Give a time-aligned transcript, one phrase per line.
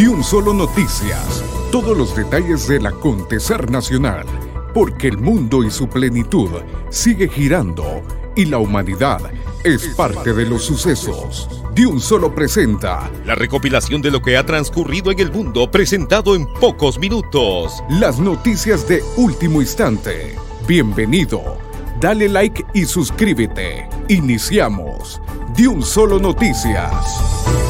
[0.00, 4.24] De un solo noticias, todos los detalles del acontecer nacional,
[4.72, 6.48] porque el mundo y su plenitud
[6.88, 8.00] sigue girando
[8.34, 9.20] y la humanidad
[9.62, 11.50] es parte de los sucesos.
[11.74, 16.34] De un solo presenta la recopilación de lo que ha transcurrido en el mundo presentado
[16.34, 17.84] en pocos minutos.
[17.90, 20.34] Las noticias de último instante.
[20.66, 21.58] Bienvenido.
[22.00, 23.86] Dale like y suscríbete.
[24.08, 25.20] Iniciamos.
[25.54, 27.69] De un solo noticias.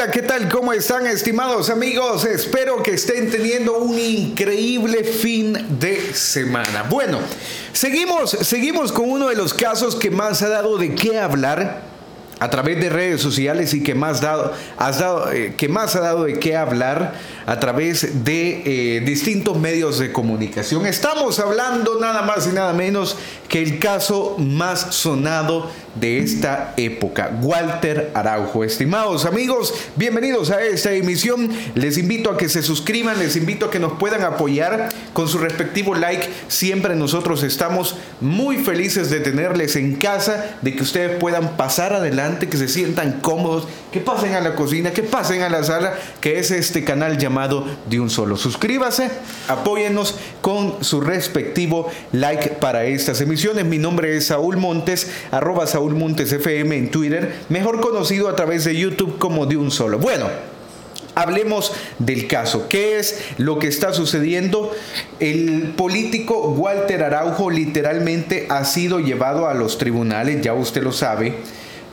[0.00, 0.48] Hola, ¿qué tal?
[0.48, 2.24] ¿Cómo están estimados amigos?
[2.24, 6.84] Espero que estén teniendo un increíble fin de semana.
[6.88, 7.18] Bueno,
[7.74, 11.82] seguimos, seguimos con uno de los casos que más ha dado de qué hablar
[12.38, 16.00] a través de redes sociales y que más, dado, has dado, eh, que más ha
[16.00, 17.12] dado de qué hablar
[17.50, 20.86] a través de eh, distintos medios de comunicación.
[20.86, 23.16] Estamos hablando nada más y nada menos
[23.48, 28.62] que el caso más sonado de esta época, Walter Araujo.
[28.62, 31.50] Estimados amigos, bienvenidos a esta emisión.
[31.74, 35.38] Les invito a que se suscriban, les invito a que nos puedan apoyar con su
[35.38, 36.28] respectivo like.
[36.46, 42.48] Siempre nosotros estamos muy felices de tenerles en casa, de que ustedes puedan pasar adelante,
[42.48, 46.38] que se sientan cómodos, que pasen a la cocina, que pasen a la sala, que
[46.38, 48.36] es este canal llamado De un Solo.
[48.36, 49.10] Suscríbase,
[49.48, 55.94] apóyennos con su respectivo like para estas emisiones mi nombre es Saúl Montes, arroba Saúl
[55.94, 59.98] Montes FM en Twitter, mejor conocido a través de YouTube como de un solo.
[59.98, 60.26] Bueno,
[61.16, 62.68] Hablemos del caso.
[62.68, 64.70] ¿Qué es lo que está sucediendo?
[65.18, 71.34] El político Walter Araujo literalmente ha sido llevado a los tribunales, ya usted lo sabe,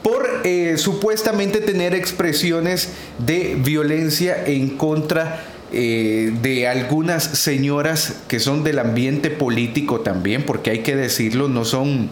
[0.04, 8.64] por eh, supuestamente tener expresiones de violencia en contra eh, de algunas señoras que son
[8.64, 12.10] del ambiente político también, porque hay que decirlo, no son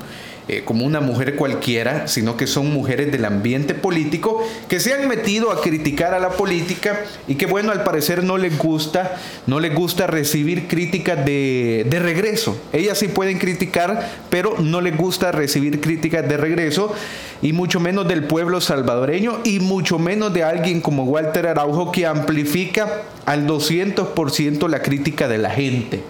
[0.47, 5.07] eh, como una mujer cualquiera, sino que son mujeres del ambiente político que se han
[5.07, 9.59] metido a criticar a la política y que bueno, al parecer no les gusta, no
[9.59, 12.55] les gusta recibir críticas de, de regreso.
[12.73, 16.93] Ellas sí pueden criticar, pero no les gusta recibir críticas de regreso
[17.41, 22.05] y mucho menos del pueblo salvadoreño y mucho menos de alguien como Walter Araujo que
[22.05, 26.03] amplifica al 200% la crítica de la gente.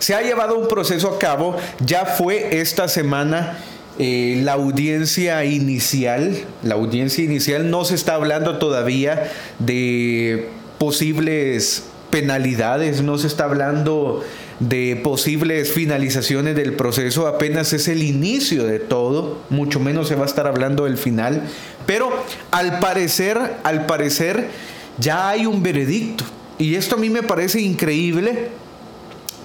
[0.00, 3.58] Se ha llevado un proceso a cabo, ya fue esta semana
[3.98, 13.02] eh, la audiencia inicial, la audiencia inicial no se está hablando todavía de posibles penalidades,
[13.02, 14.24] no se está hablando
[14.58, 20.22] de posibles finalizaciones del proceso, apenas es el inicio de todo, mucho menos se va
[20.22, 21.42] a estar hablando del final,
[21.84, 22.10] pero
[22.52, 24.48] al parecer, al parecer
[24.96, 26.24] ya hay un veredicto
[26.56, 28.48] y esto a mí me parece increíble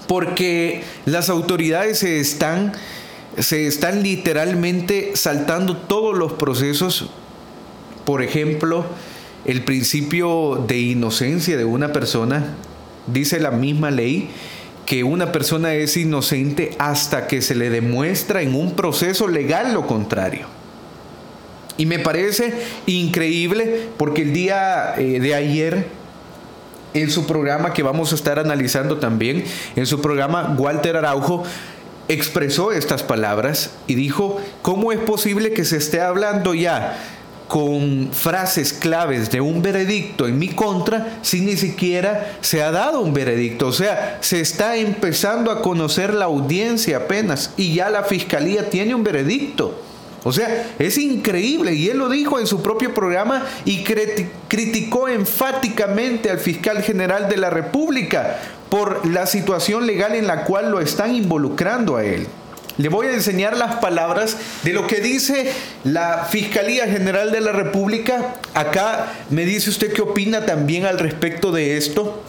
[0.08, 2.74] porque las autoridades se están,
[3.38, 7.10] se están literalmente saltando todos los procesos.
[8.06, 8.86] Por ejemplo,
[9.46, 12.56] el principio de inocencia de una persona,
[13.08, 14.30] dice la misma ley,
[14.86, 19.88] que una persona es inocente hasta que se le demuestra en un proceso legal lo
[19.88, 20.48] contrario.
[21.78, 22.54] Y me parece
[22.86, 25.88] increíble porque el día eh, de ayer
[26.96, 29.44] en su programa que vamos a estar analizando también,
[29.76, 31.44] en su programa Walter Araujo
[32.08, 36.98] expresó estas palabras y dijo, ¿cómo es posible que se esté hablando ya
[37.48, 43.02] con frases claves de un veredicto en mi contra si ni siquiera se ha dado
[43.02, 43.68] un veredicto.
[43.68, 48.96] O sea, se está empezando a conocer la audiencia apenas y ya la fiscalía tiene
[48.96, 49.80] un veredicto.
[50.28, 56.32] O sea, es increíble y él lo dijo en su propio programa y criticó enfáticamente
[56.32, 61.14] al fiscal general de la República por la situación legal en la cual lo están
[61.14, 62.26] involucrando a él.
[62.78, 65.52] Le voy a enseñar las palabras de lo que dice
[65.84, 68.34] la Fiscalía General de la República.
[68.56, 72.24] Acá me dice usted qué opina también al respecto de esto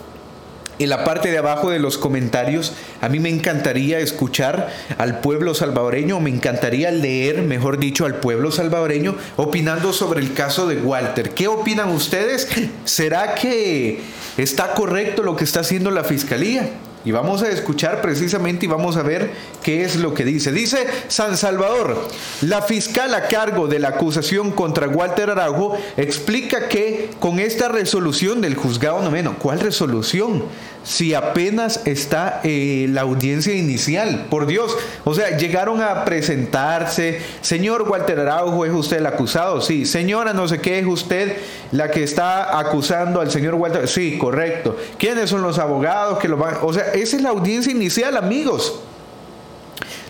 [0.79, 5.55] en la parte de abajo de los comentarios, a mí me encantaría escuchar al pueblo
[5.55, 11.31] salvadoreño, me encantaría leer, mejor dicho, al pueblo salvadoreño opinando sobre el caso de Walter.
[11.31, 12.49] ¿Qué opinan ustedes?
[12.85, 14.01] ¿Será que
[14.37, 16.69] está correcto lo que está haciendo la fiscalía?
[17.07, 19.31] Y vamos a escuchar precisamente y vamos a ver
[19.63, 20.51] qué es lo que dice.
[20.51, 22.09] Dice San Salvador,
[22.43, 28.41] la fiscal a cargo de la acusación contra Walter Araujo explica que con esta resolución
[28.41, 30.43] del juzgado noveno, ¿cuál resolución?
[30.87, 34.27] si apenas está eh, la audiencia inicial?
[34.31, 39.61] Por Dios, o sea, llegaron a presentarse, señor Walter Araujo, ¿es usted el acusado?
[39.61, 41.37] Sí, señora, no sé qué, ¿es usted
[41.73, 43.89] la que está acusando al señor Walter?
[43.89, 44.77] Sí, correcto.
[44.97, 46.59] ¿Quiénes son los abogados que lo van?
[46.63, 48.81] O sea, esa es la audiencia inicial, amigos.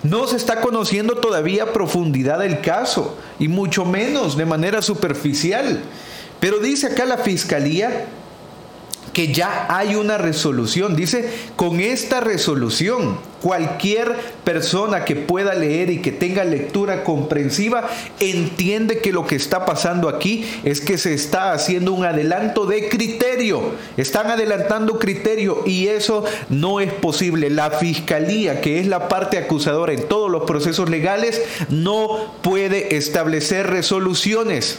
[0.03, 5.81] No se está conociendo todavía a profundidad el caso, y mucho menos de manera superficial.
[6.38, 8.06] Pero dice acá la fiscalía
[9.12, 10.97] que ya hay una resolución.
[10.97, 14.14] Dice, con esta resolución, cualquier
[14.44, 17.88] persona que pueda leer y que tenga lectura comprensiva
[18.19, 22.88] entiende que lo que está pasando aquí es que se está haciendo un adelanto de
[22.88, 23.73] criterio.
[23.97, 27.50] Están adelantando criterio y eso no es posible.
[27.50, 33.69] La fiscalía, que es la parte acusadora en todos los procesos legales, no puede establecer
[33.69, 34.79] resoluciones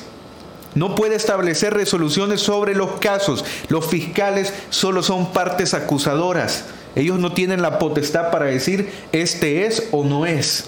[0.78, 3.44] no puede establecer resoluciones sobre los casos.
[3.68, 6.66] Los fiscales solo son partes acusadoras.
[6.96, 10.66] Ellos no tienen la potestad para decir este es o no es.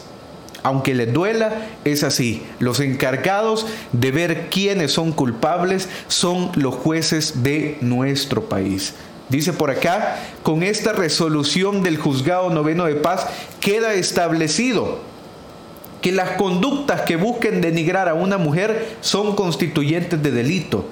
[0.64, 2.44] Aunque les duela, es así.
[2.58, 8.96] Los encargados de ver quiénes son culpables son los jueces de nuestro país.
[9.30, 13.28] Dice por acá, con esta resolución del juzgado noveno de paz
[13.62, 15.09] queda establecido
[16.02, 20.86] que las conductas que busquen denigrar a una mujer son constituyentes de delito.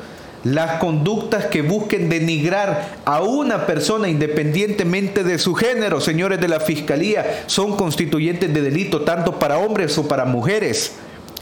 [0.44, 6.60] Las conductas que busquen denigrar a una persona independientemente de su género, señores de la
[6.60, 10.94] Fiscalía, son constituyentes de delito tanto para hombres o para mujeres.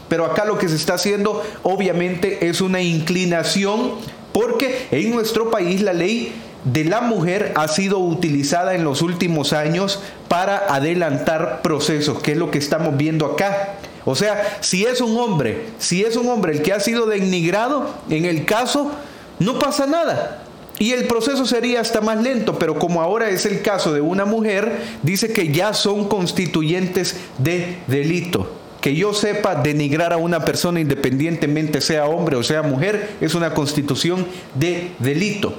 [0.08, 3.92] Pero acá lo que se está haciendo obviamente es una inclinación
[4.32, 6.32] porque en nuestro país la ley
[6.66, 12.38] de la mujer ha sido utilizada en los últimos años para adelantar procesos, que es
[12.38, 13.74] lo que estamos viendo acá.
[14.04, 17.94] O sea, si es un hombre, si es un hombre el que ha sido denigrado,
[18.10, 18.90] en el caso,
[19.38, 20.42] no pasa nada.
[20.78, 24.24] Y el proceso sería hasta más lento, pero como ahora es el caso de una
[24.24, 28.52] mujer, dice que ya son constituyentes de delito.
[28.80, 33.54] Que yo sepa, denigrar a una persona independientemente sea hombre o sea mujer, es una
[33.54, 35.54] constitución de delito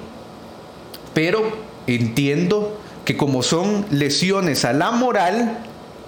[1.17, 1.41] pero
[1.87, 5.57] entiendo que como son lesiones a la moral,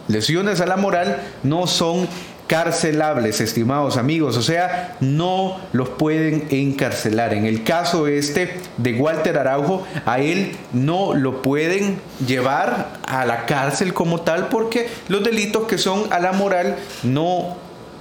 [0.07, 2.07] lesiones a la moral no son
[2.45, 7.33] carcelables, estimados amigos, o sea, no los pueden encarcelar.
[7.33, 13.47] En el caso este de Walter Araujo, a él no lo pueden llevar a la
[13.47, 17.57] cárcel como tal porque los delitos que son a la moral no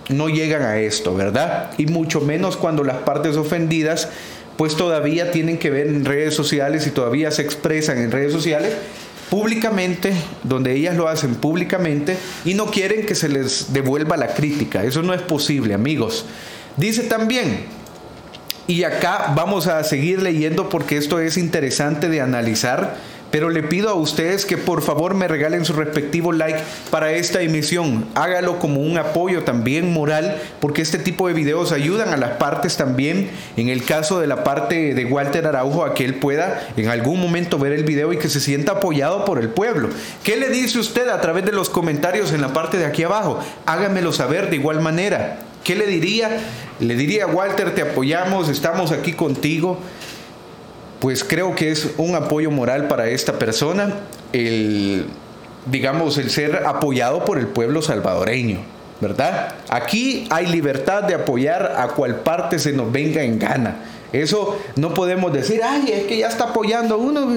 [0.09, 1.71] no llegan a esto, ¿verdad?
[1.77, 4.09] Y mucho menos cuando las partes ofendidas
[4.59, 8.75] pues todavía tienen que ver en redes sociales y todavía se expresan en redes sociales
[9.31, 10.13] públicamente,
[10.43, 14.83] donde ellas lo hacen públicamente y no quieren que se les devuelva la crítica.
[14.83, 16.27] Eso no es posible, amigos.
[16.77, 17.67] Dice también,
[18.67, 22.97] y acá vamos a seguir leyendo porque esto es interesante de analizar
[23.31, 26.61] pero le pido a ustedes que por favor me regalen su respectivo like
[26.91, 28.07] para esta emisión.
[28.15, 32.77] Hágalo como un apoyo también moral, porque este tipo de videos ayudan a las partes
[32.77, 33.31] también.
[33.57, 37.21] En el caso de la parte de Walter Araujo, a que él pueda en algún
[37.21, 39.91] momento ver el video y que se sienta apoyado por el pueblo.
[40.25, 43.39] ¿Qué le dice usted a través de los comentarios en la parte de aquí abajo?
[43.67, 45.41] Hágamelo saber de igual manera.
[45.65, 46.39] ¿Qué le diría?
[46.81, 49.79] Le diría, Walter, te apoyamos, estamos aquí contigo
[51.01, 53.95] pues creo que es un apoyo moral para esta persona
[54.33, 55.07] el,
[55.67, 58.59] digamos, el ser apoyado por el pueblo salvadoreño,
[59.01, 59.55] ¿verdad?
[59.69, 63.77] Aquí hay libertad de apoyar a cual parte se nos venga en gana.
[64.13, 67.29] Eso no podemos decir, ay, es que ya está apoyando a uno.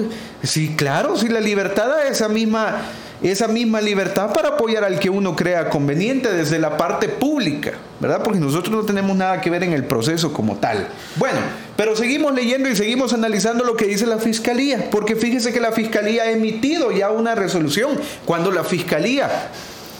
[0.42, 2.82] Sí, claro, si la libertad da esa misma
[3.22, 8.20] esa misma libertad para apoyar al que uno crea conveniente desde la parte pública, ¿verdad?
[8.22, 10.88] Porque nosotros no tenemos nada que ver en el proceso como tal.
[11.16, 11.38] Bueno,
[11.82, 15.72] pero seguimos leyendo y seguimos analizando lo que dice la Fiscalía, porque fíjese que la
[15.72, 19.50] Fiscalía ha emitido ya una resolución cuando la Fiscalía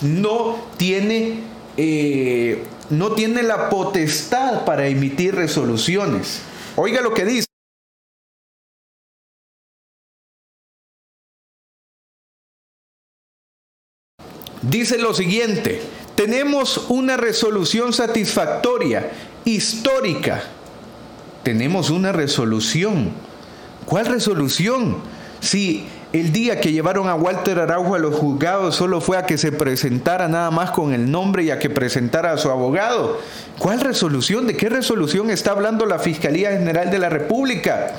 [0.01, 1.41] no tiene,
[1.77, 6.43] eh, no tiene la potestad para emitir resoluciones.
[6.77, 7.47] Oiga lo que dice.
[14.63, 15.83] dice lo siguiente,
[16.15, 19.11] tenemos una resolución satisfactoria,
[19.45, 20.45] histórica.
[21.43, 23.11] Tenemos una resolución.
[23.85, 24.99] ¿Cuál resolución?
[25.41, 29.39] Si el día que llevaron a Walter Araujo a los juzgados solo fue a que
[29.39, 33.19] se presentara nada más con el nombre y a que presentara a su abogado.
[33.59, 34.47] ¿Cuál resolución?
[34.47, 37.95] ¿De qué resolución está hablando la Fiscalía General de la República?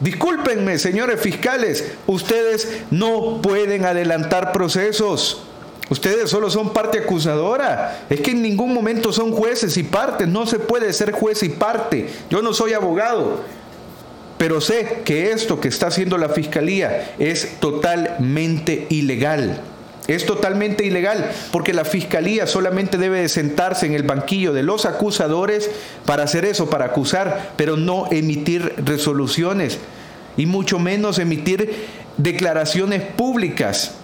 [0.00, 5.45] Discúlpenme, señores fiscales, ustedes no pueden adelantar procesos.
[5.88, 8.06] Ustedes solo son parte acusadora.
[8.10, 10.26] Es que en ningún momento son jueces y partes.
[10.26, 12.08] No se puede ser juez y parte.
[12.28, 13.40] Yo no soy abogado.
[14.36, 19.60] Pero sé que esto que está haciendo la fiscalía es totalmente ilegal.
[20.08, 24.86] Es totalmente ilegal porque la fiscalía solamente debe de sentarse en el banquillo de los
[24.86, 25.70] acusadores
[26.04, 29.78] para hacer eso, para acusar, pero no emitir resoluciones
[30.36, 31.86] y mucho menos emitir
[32.18, 33.94] declaraciones públicas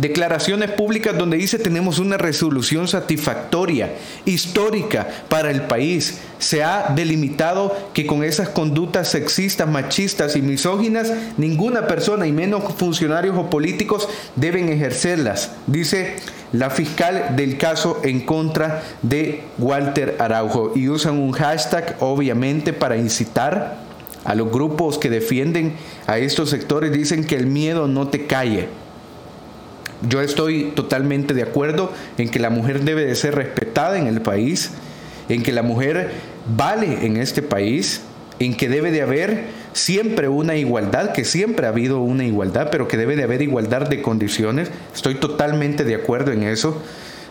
[0.00, 3.90] declaraciones públicas donde dice tenemos una resolución satisfactoria,
[4.24, 6.18] histórica para el país.
[6.38, 12.62] Se ha delimitado que con esas conductas sexistas, machistas y misóginas, ninguna persona y menos
[12.74, 16.16] funcionarios o políticos deben ejercerlas, dice
[16.52, 20.72] la fiscal del caso en contra de Walter Araujo.
[20.74, 23.78] Y usan un hashtag, obviamente, para incitar
[24.24, 25.76] a los grupos que defienden
[26.06, 26.92] a estos sectores.
[26.92, 28.68] Dicen que el miedo no te calle.
[30.08, 34.22] Yo estoy totalmente de acuerdo en que la mujer debe de ser respetada en el
[34.22, 34.70] país,
[35.28, 36.10] en que la mujer
[36.56, 38.00] vale en este país,
[38.38, 42.88] en que debe de haber siempre una igualdad, que siempre ha habido una igualdad, pero
[42.88, 44.70] que debe de haber igualdad de condiciones.
[44.94, 46.80] Estoy totalmente de acuerdo en eso.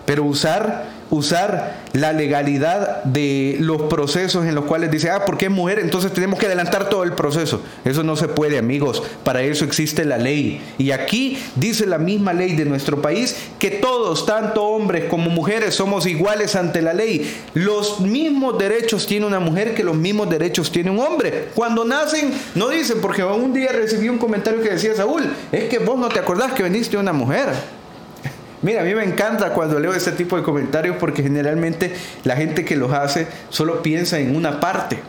[0.06, 5.52] Pero usar, usar la legalidad de los procesos en los cuales dice, ah, porque es
[5.52, 7.62] mujer, entonces tenemos que adelantar todo el proceso.
[7.84, 9.02] Eso no se puede, amigos.
[9.24, 10.62] Para eso existe la ley.
[10.78, 15.76] Y aquí dice la misma ley de nuestro país que todos, tanto hombres como mujeres,
[15.76, 17.36] somos iguales ante la ley.
[17.54, 21.50] Los mismos derechos tiene una mujer que los mismos derechos tiene un hombre.
[21.56, 25.80] Cuando nacen, no dicen, porque un día recibí un comentario que decía, Saúl, es que
[25.80, 27.79] vos no te acordás que veniste una mujer.
[28.62, 32.66] Mira, a mí me encanta cuando leo este tipo de comentarios porque generalmente la gente
[32.66, 35.00] que los hace solo piensa en una parte.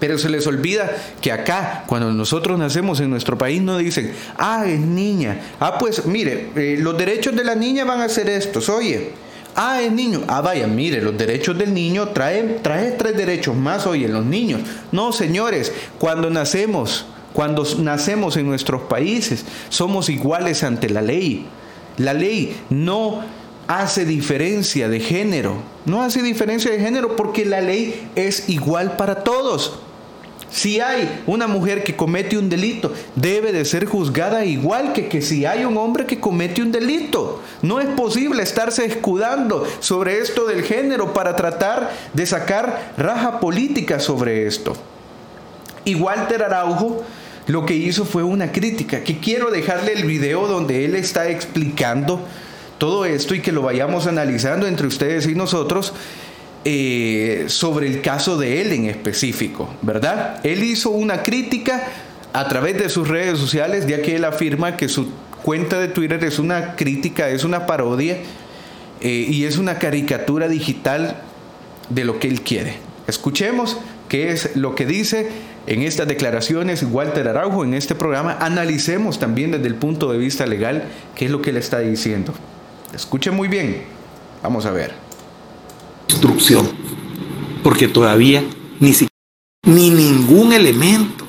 [0.00, 4.64] Pero se les olvida que acá, cuando nosotros nacemos en nuestro país, no dicen, ah,
[4.66, 5.40] es niña.
[5.60, 8.68] Ah, pues mire, eh, los derechos de la niña van a ser estos.
[8.68, 9.12] Oye,
[9.54, 10.22] ah, es niño.
[10.26, 14.62] Ah, vaya, mire, los derechos del niño traen, trae tres derechos más, oye, los niños.
[14.90, 21.46] No, señores, cuando nacemos, cuando nacemos en nuestros países, somos iguales ante la ley.
[21.98, 23.22] La ley no
[23.66, 25.56] hace diferencia de género.
[25.84, 29.80] No hace diferencia de género porque la ley es igual para todos.
[30.50, 35.22] Si hay una mujer que comete un delito, debe de ser juzgada igual que, que
[35.22, 37.40] si hay un hombre que comete un delito.
[37.62, 43.98] No es posible estarse escudando sobre esto del género para tratar de sacar raja política
[43.98, 44.74] sobre esto.
[45.86, 47.02] Y Walter Araujo
[47.46, 52.24] lo que hizo fue una crítica, que quiero dejarle el video donde él está explicando
[52.78, 55.92] todo esto y que lo vayamos analizando entre ustedes y nosotros
[56.64, 60.40] eh, sobre el caso de él en específico, ¿verdad?
[60.44, 61.88] Él hizo una crítica
[62.32, 65.08] a través de sus redes sociales, ya que él afirma que su
[65.42, 68.18] cuenta de Twitter es una crítica, es una parodia
[69.00, 71.16] eh, y es una caricatura digital
[71.88, 72.76] de lo que él quiere.
[73.08, 73.76] Escuchemos
[74.08, 75.30] qué es lo que dice
[75.66, 80.46] en estas declaraciones Walter Araujo, en este programa, analicemos también desde el punto de vista
[80.46, 82.34] legal qué es lo que él está diciendo.
[82.94, 83.82] Escuche muy bien,
[84.42, 84.92] vamos a ver.
[86.08, 86.68] Instrucción,
[87.62, 88.42] porque todavía
[88.80, 88.92] ni
[89.64, 91.24] ni ningún elemento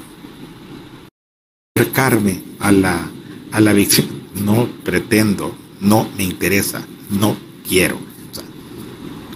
[1.76, 3.10] acercarme a la,
[3.52, 4.10] a la víctima.
[4.34, 7.38] No pretendo, no me interesa, no
[7.68, 8.00] quiero.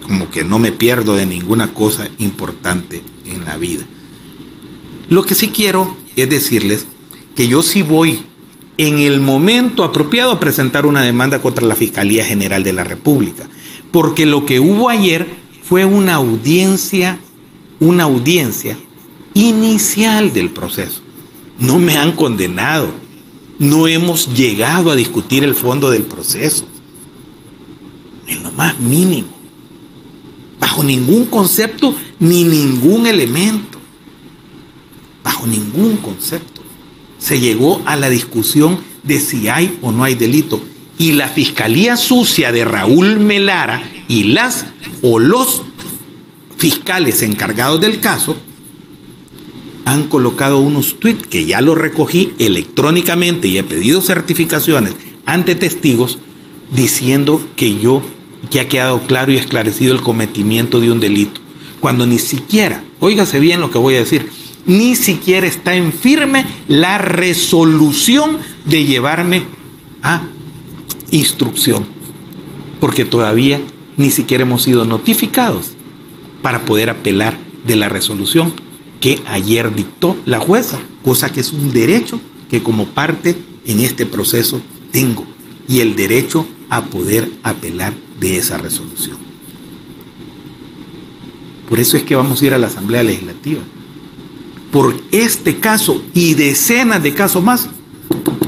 [0.02, 3.84] como que no me pierdo de ninguna cosa importante en la vida.
[5.08, 6.86] Lo que sí quiero es decirles
[7.34, 8.24] que yo sí voy
[8.76, 13.48] en el momento apropiado a presentar una demanda contra la Fiscalía General de la República,
[13.90, 15.26] porque lo que hubo ayer
[15.62, 17.18] fue una audiencia,
[17.80, 18.76] una audiencia
[19.34, 21.00] inicial del proceso.
[21.58, 22.90] No me han condenado,
[23.58, 26.68] no hemos llegado a discutir el fondo del proceso,
[28.26, 29.28] en lo más mínimo,
[30.60, 33.67] bajo ningún concepto ni ningún elemento
[35.22, 36.62] bajo ningún concepto.
[37.18, 40.60] Se llegó a la discusión de si hay o no hay delito.
[40.98, 44.66] Y la Fiscalía Sucia de Raúl Melara y las
[45.02, 45.62] o los
[46.56, 48.36] fiscales encargados del caso
[49.84, 54.94] han colocado unos tweets que ya los recogí electrónicamente y he pedido certificaciones
[55.24, 56.18] ante testigos
[56.74, 58.02] diciendo que yo
[58.50, 61.40] que ha quedado claro y esclarecido el cometimiento de un delito.
[61.80, 64.30] Cuando ni siquiera, óigase bien lo que voy a decir,
[64.68, 69.42] ni siquiera está en firme la resolución de llevarme
[70.02, 70.22] a
[71.10, 71.86] instrucción,
[72.78, 73.60] porque todavía
[73.96, 75.72] ni siquiera hemos sido notificados
[76.42, 78.52] para poder apelar de la resolución
[79.00, 82.20] que ayer dictó la jueza, cosa que es un derecho
[82.50, 84.60] que como parte en este proceso
[84.92, 85.24] tengo
[85.66, 89.16] y el derecho a poder apelar de esa resolución.
[91.70, 93.62] Por eso es que vamos a ir a la Asamblea Legislativa
[94.70, 97.68] por este caso y decenas de casos más,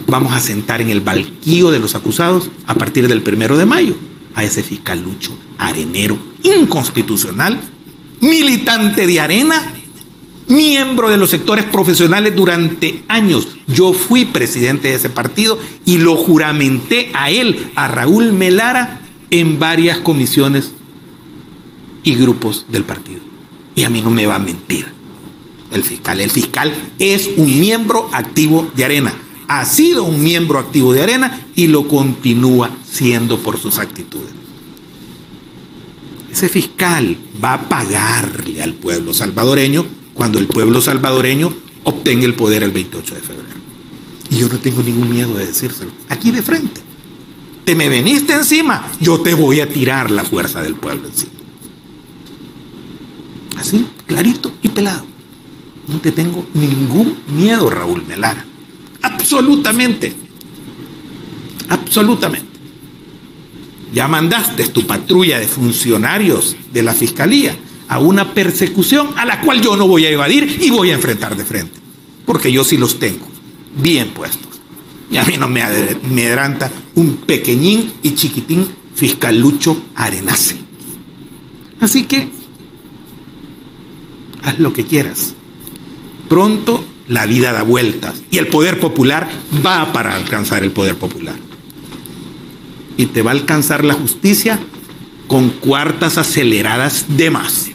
[0.07, 3.95] vamos a sentar en el balquío de los acusados a partir del primero de mayo
[4.35, 7.61] a ese fiscal Lucho Arenero, inconstitucional,
[8.21, 9.73] militante de arena,
[10.49, 13.49] miembro de los sectores profesionales durante años.
[13.67, 19.01] Yo fui presidente de ese partido y lo juramenté a él, a Raúl Melara,
[19.31, 20.73] en varias comisiones
[22.03, 23.21] y grupos del partido.
[23.75, 25.00] Y a mí no me va a mentir
[25.73, 26.21] el fiscal.
[26.21, 29.15] El fiscal es un miembro activo de Arena.
[29.49, 34.31] Ha sido un miembro activo de Arena y lo continúa siendo por sus actitudes.
[36.31, 39.85] Ese fiscal va a pagarle al pueblo salvadoreño
[40.15, 41.53] cuando el pueblo salvadoreño
[41.85, 43.61] obtenga el poder el 28 de febrero.
[44.31, 45.91] Y yo no tengo ningún miedo de decírselo.
[46.09, 46.81] Aquí de frente.
[47.65, 51.33] Te me veniste encima, yo te voy a tirar la fuerza del pueblo encima.
[53.57, 55.10] Así, clarito y pelado.
[55.89, 58.45] No te tengo ningún miedo, Raúl Melara.
[59.03, 60.15] Absolutamente.
[61.69, 62.49] Absolutamente.
[63.93, 67.57] Ya mandaste tu patrulla de funcionarios de la fiscalía
[67.89, 71.37] a una persecución a la cual yo no voy a evadir y voy a enfrentar
[71.37, 71.79] de frente.
[72.25, 73.27] Porque yo sí los tengo
[73.77, 74.61] bien puestos.
[75.11, 80.57] Y a mí no me adelanta un pequeñín y chiquitín fiscalucho arenace.
[81.81, 82.29] Así que
[84.43, 85.35] haz lo que quieras.
[86.31, 89.29] Pronto la vida da vueltas y el poder popular
[89.67, 91.35] va para alcanzar el poder popular.
[92.97, 94.61] Y te va a alcanzar la justicia
[95.27, 97.71] con cuartas aceleradas de más.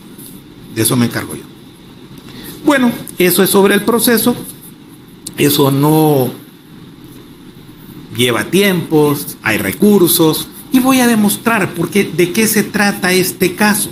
[0.74, 1.44] De eso me encargo yo.
[2.64, 4.38] Bueno, eso es sobre el proceso.
[5.38, 6.32] Eso no
[8.16, 10.48] lleva tiempos, hay recursos.
[10.72, 13.92] Y voy a demostrar porque de qué se trata este caso.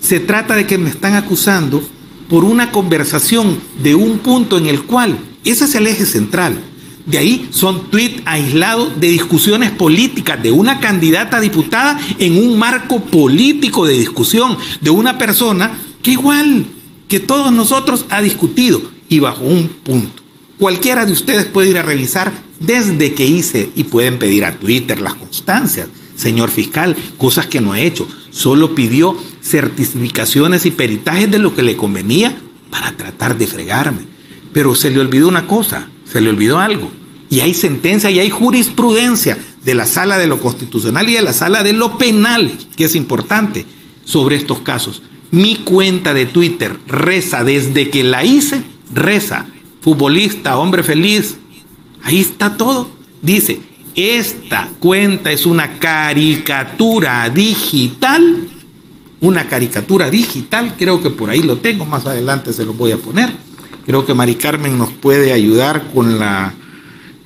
[0.00, 1.82] Se trata de que me están acusando
[2.28, 6.62] por una conversación de un punto en el cual, ese es el eje central,
[7.08, 13.00] de ahí son tweets aislados de discusiones políticas de una candidata diputada en un marco
[13.00, 16.66] político de discusión de una persona que igual
[17.08, 20.22] que todos nosotros ha discutido y bajo un punto.
[20.58, 22.30] Cualquiera de ustedes puede ir a revisar
[22.60, 25.88] desde que hice y pueden pedir a Twitter las constancias.
[26.14, 28.06] Señor fiscal, cosas que no ha hecho.
[28.38, 32.38] Solo pidió certificaciones y peritajes de lo que le convenía
[32.70, 34.02] para tratar de fregarme.
[34.52, 36.88] Pero se le olvidó una cosa, se le olvidó algo.
[37.30, 41.32] Y hay sentencia y hay jurisprudencia de la sala de lo constitucional y de la
[41.32, 43.66] sala de lo penal, que es importante,
[44.04, 45.02] sobre estos casos.
[45.32, 48.62] Mi cuenta de Twitter reza desde que la hice,
[48.94, 49.46] reza,
[49.80, 51.38] futbolista, hombre feliz,
[52.04, 52.88] ahí está todo.
[53.20, 53.58] Dice,
[53.98, 58.48] esta cuenta es una caricatura digital,
[59.20, 62.96] una caricatura digital, creo que por ahí lo tengo, más adelante se lo voy a
[62.96, 63.30] poner.
[63.84, 66.54] Creo que Mari Carmen nos puede ayudar con la,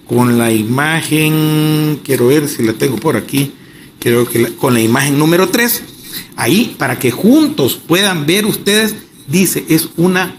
[0.07, 3.53] con la imagen, quiero ver si la tengo por aquí,
[3.99, 5.83] creo que con la imagen número 3
[6.37, 8.95] Ahí, para que juntos puedan ver ustedes,
[9.27, 10.37] dice, es una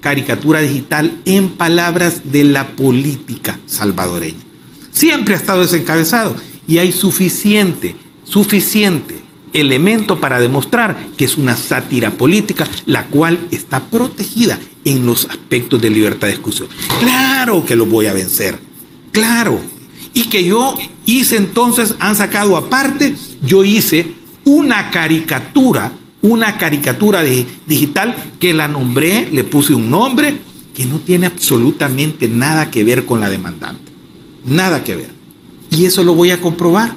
[0.00, 4.51] caricatura digital en palabras de la política salvadoreña.
[4.92, 6.36] Siempre ha estado desencabezado
[6.68, 13.80] y hay suficiente, suficiente elemento para demostrar que es una sátira política, la cual está
[13.80, 16.68] protegida en los aspectos de libertad de discusión.
[17.00, 18.58] Claro que lo voy a vencer,
[19.10, 19.60] claro.
[20.14, 20.74] Y que yo
[21.06, 24.12] hice entonces, han sacado aparte, yo hice
[24.44, 27.22] una caricatura, una caricatura
[27.66, 30.38] digital que la nombré, le puse un nombre
[30.74, 33.91] que no tiene absolutamente nada que ver con la demandante.
[34.44, 35.10] Nada que ver.
[35.70, 36.96] Y eso lo voy a comprobar.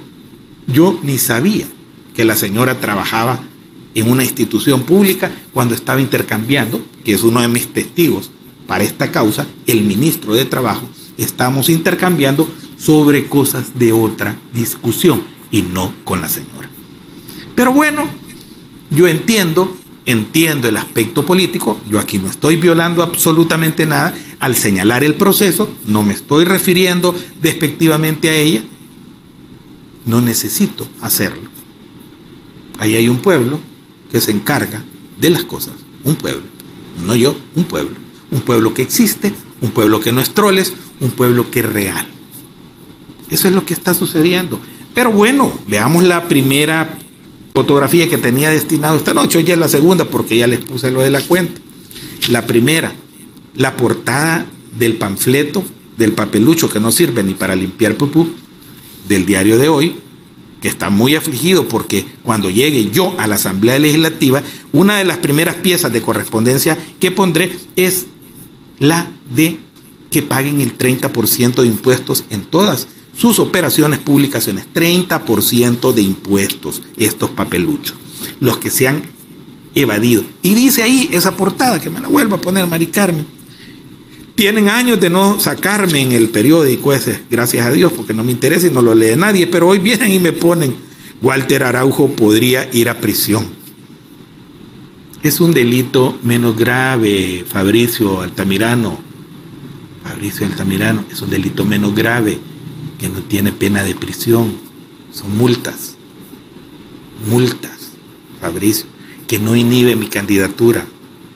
[0.68, 1.66] Yo ni sabía
[2.16, 3.40] que la señora trabajaba
[3.94, 8.32] en una institución pública cuando estaba intercambiando, que es uno de mis testigos
[8.68, 15.62] para esta causa, el ministro de Trabajo, estamos intercambiando sobre cosas de otra discusión y
[15.62, 16.70] no con la señora.
[17.56, 18.08] Pero bueno,
[18.90, 25.04] yo entiendo, entiendo el aspecto político, yo aquí no estoy violando absolutamente nada al señalar
[25.04, 28.64] el proceso, no me estoy refiriendo despectivamente a ella,
[30.06, 31.50] no necesito hacerlo.
[32.80, 33.60] Ahí hay un pueblo
[34.12, 34.84] que se encarga
[35.20, 36.44] de las cosas, un pueblo,
[37.06, 37.96] no yo, un pueblo,
[38.32, 42.08] un pueblo que existe, un pueblo que no es troles, un pueblo que es real.
[43.30, 44.60] Eso es lo que está sucediendo.
[44.94, 46.98] Pero bueno, veamos la primera
[47.54, 49.40] fotografía que tenía destinado esta noche.
[49.40, 51.60] Hoy es la segunda porque ya les puse lo de la cuenta.
[52.30, 52.94] La primera,
[53.56, 54.46] la portada
[54.78, 55.64] del panfleto,
[55.98, 58.28] del papelucho que no sirve ni para limpiar pupú,
[59.08, 59.96] del diario de hoy,
[60.62, 64.42] que está muy afligido porque cuando llegue yo a la Asamblea Legislativa,
[64.72, 68.08] una de las primeras piezas de correspondencia que pondré es
[68.80, 69.60] la de
[70.10, 72.88] que paguen el 30% de impuestos en todas
[73.18, 77.96] sus operaciones, publicaciones, 30% de impuestos, estos papeluchos,
[78.40, 79.04] los que sean
[79.76, 80.24] evadido.
[80.42, 83.26] Y dice ahí esa portada, que me la vuelvo a poner Mari Carmen.
[84.36, 88.34] Tienen años de no sacarme en el periódico ese, gracias a Dios, porque no me
[88.34, 90.76] interesa y no lo lee nadie, pero hoy vienen y me ponen,
[91.22, 93.48] Walter Araujo podría ir a prisión.
[95.24, 99.00] Es un delito menos grave, Fabricio Altamirano.
[100.04, 102.38] Fabricio Altamirano, es un delito menos grave
[103.00, 104.54] que no tiene pena de prisión.
[105.12, 105.96] Son multas.
[107.28, 107.94] Multas,
[108.42, 108.86] Fabricio,
[109.28, 110.86] que no inhibe mi candidatura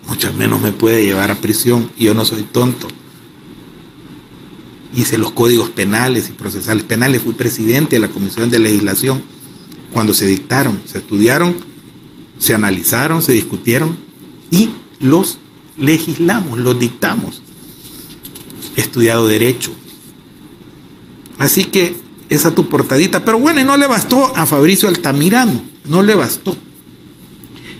[0.09, 2.87] mucho menos me puede llevar a prisión y yo no soy tonto.
[4.95, 9.21] Hice los códigos penales y procesales penales, fui presidente de la Comisión de Legislación
[9.93, 11.55] cuando se dictaron, se estudiaron,
[12.39, 13.97] se analizaron, se discutieron
[14.49, 15.37] y los
[15.77, 17.43] legislamos, los dictamos.
[18.75, 19.71] He estudiado derecho.
[21.37, 21.95] Así que
[22.29, 26.57] esa tu portadita, pero bueno, y no le bastó a Fabricio Altamirano, no le bastó.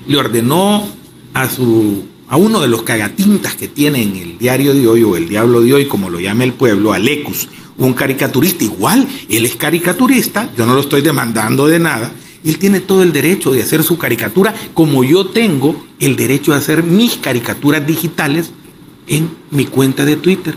[0.08, 0.88] Le ordenó
[1.34, 5.18] a su a uno de los cagatintas que tiene en el diario de hoy o
[5.18, 9.56] el diablo de hoy, como lo llama el pueblo, Alecus, un caricaturista igual, él es
[9.56, 12.12] caricaturista, yo no lo estoy demandando de nada,
[12.46, 16.60] él tiene todo el derecho de hacer su caricatura como yo tengo el derecho de
[16.60, 18.52] hacer mis caricaturas digitales
[19.08, 20.56] en mi cuenta de Twitter,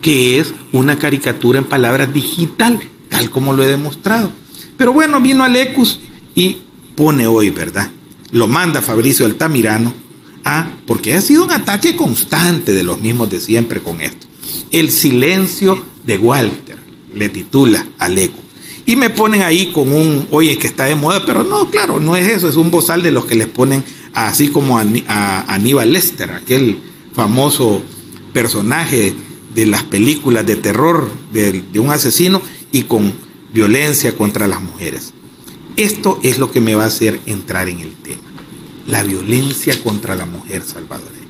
[0.00, 2.80] que es una caricatura en palabras digital,
[3.10, 4.32] tal como lo he demostrado.
[4.78, 6.00] Pero bueno, vino Alecus
[6.34, 6.56] y
[6.96, 7.90] pone hoy, ¿verdad?
[8.32, 9.92] Lo manda Fabricio Altamirano
[10.52, 14.26] Ah, porque ha sido un ataque constante de los mismos de siempre con esto.
[14.72, 16.76] El silencio de Walter,
[17.14, 18.40] le titula Aleco.
[18.84, 22.16] Y me ponen ahí con un, oye, que está de moda, pero no, claro, no
[22.16, 26.32] es eso, es un bozal de los que les ponen así como a, Aníbal Lester,
[26.32, 26.80] aquel
[27.14, 27.84] famoso
[28.32, 29.14] personaje
[29.54, 33.12] de las películas de terror de un asesino y con
[33.54, 35.14] violencia contra las mujeres.
[35.76, 38.29] Esto es lo que me va a hacer entrar en el tema
[38.90, 41.20] la violencia contra la mujer salvadoreña.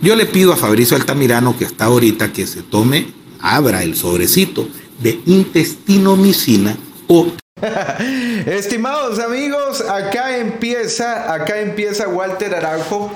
[0.00, 3.08] Yo le pido a Fabricio Altamirano que está ahorita que se tome,
[3.40, 4.68] abra el sobrecito
[5.00, 6.76] de intestinomicina
[7.08, 7.26] o
[8.46, 13.10] Estimados amigos, acá empieza, acá empieza Walter Araujo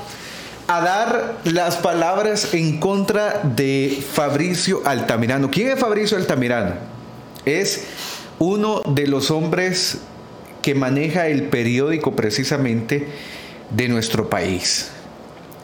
[0.66, 5.50] a dar las palabras en contra de Fabricio Altamirano.
[5.50, 6.74] ¿Quién es Fabricio Altamirano?
[7.44, 7.84] Es
[8.38, 9.98] uno de los hombres
[10.62, 13.06] que maneja el periódico precisamente
[13.70, 14.90] de nuestro país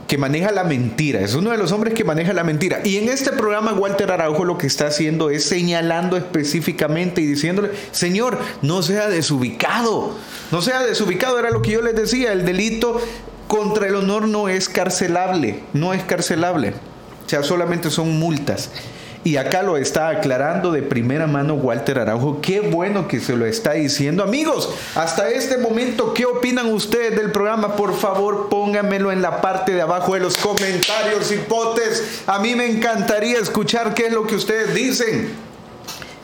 [0.08, 2.80] que maneja la mentira, es uno de los hombres que maneja la mentira.
[2.82, 7.72] Y en este programa Walter Araujo lo que está haciendo es señalando específicamente y diciéndole,
[7.92, 10.16] Señor, no sea desubicado,
[10.50, 12.98] no sea desubicado, era lo que yo les decía, el delito
[13.48, 16.70] contra el honor no es carcelable, no es carcelable,
[17.26, 18.70] o sea, solamente son multas.
[19.24, 22.40] Y acá lo está aclarando de primera mano Walter Araujo.
[22.40, 24.22] Qué bueno que se lo está diciendo.
[24.22, 27.74] Amigos, hasta este momento, ¿qué opinan ustedes del programa?
[27.76, 32.22] Por favor, pónganmelo en la parte de abajo de los comentarios, hipotes.
[32.26, 35.47] A mí me encantaría escuchar qué es lo que ustedes dicen.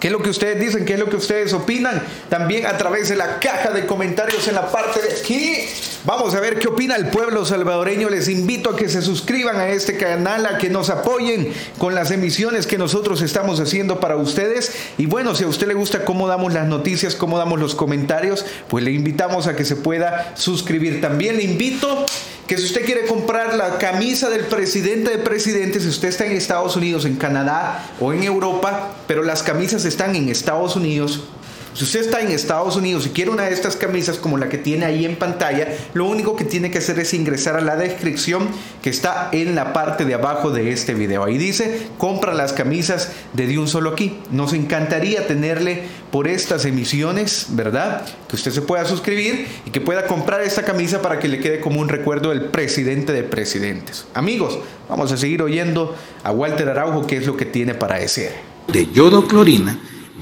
[0.04, 0.84] ¿Qué es lo que ustedes dicen?
[0.84, 2.02] ¿Qué es lo que ustedes opinan?
[2.28, 5.64] También a través de la caja de comentarios en la parte de aquí.
[6.04, 8.10] Vamos a ver qué opina el pueblo salvadoreño.
[8.10, 12.10] Les invito a que se suscriban a este canal, a que nos apoyen con las
[12.10, 14.74] emisiones que nosotros estamos haciendo para ustedes.
[14.98, 18.44] Y bueno, si a usted le gusta cómo damos las noticias, cómo damos los comentarios,
[18.68, 21.00] pues le invitamos a que se pueda suscribir.
[21.00, 22.04] También le invito
[22.46, 26.32] que si usted quiere comprar la camisa del presidente de presidentes, si usted está en
[26.32, 31.20] Estados Unidos, en Canadá o en Europa, pero las camisas están en Estados Unidos,
[31.74, 34.58] si usted está en Estados Unidos y quiere una de estas camisas como la que
[34.58, 38.46] tiene ahí en pantalla, lo único que tiene que hacer es ingresar a la descripción
[38.80, 41.24] que está en la parte de abajo de este video.
[41.24, 44.16] Ahí dice, compra las camisas de De Un Solo Aquí.
[44.30, 48.06] Nos encantaría tenerle por estas emisiones, ¿verdad?
[48.28, 51.58] Que usted se pueda suscribir y que pueda comprar esta camisa para que le quede
[51.58, 54.06] como un recuerdo del presidente de presidentes.
[54.14, 58.53] Amigos, vamos a seguir oyendo a Walter Araujo qué es lo que tiene para decir.
[58.72, 59.78] De yodoclorina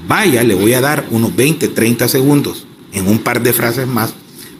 [0.07, 4.13] vaya, le voy a dar unos 20, 30 segundos en un par de frases más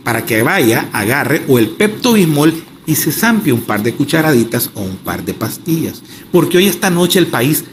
[0.04, 2.54] para que vaya, agarre o el Pepto Bismol
[2.86, 6.02] y se zampie un par de cucharaditas o un par de pastillas.
[6.32, 7.64] Porque hoy esta noche el país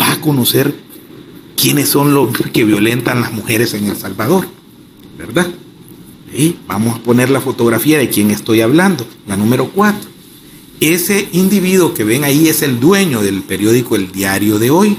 [0.00, 0.72] va a conocer
[1.56, 4.46] quiénes son los que violentan las mujeres en El Salvador,
[5.18, 5.48] ¿verdad?
[6.32, 10.08] Y vamos a poner la fotografía de quien estoy hablando, la número 4.
[10.78, 14.96] Ese individuo que ven ahí es el dueño del periódico El Diario de Hoy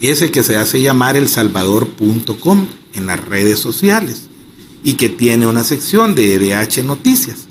[0.00, 4.28] ese que se hace llamar el salvador.com en las redes sociales
[4.84, 7.48] y que tiene una sección de EDH Noticias.